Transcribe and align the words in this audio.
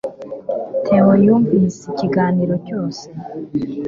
Theo 0.85 1.11
yumvise 1.25 1.79
ikiganiro 1.91 2.55
cyose 2.67 3.03